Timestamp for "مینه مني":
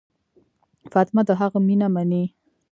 1.67-2.23